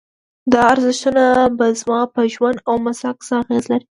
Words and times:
دا 0.51 0.61
ارزښتونه 0.73 1.23
به 1.57 1.65
زما 1.81 2.01
په 2.13 2.21
ژوند 2.33 2.57
او 2.69 2.75
مسلک 2.85 3.17
څه 3.27 3.33
اغېز 3.41 3.63
ولري؟ 3.67 3.85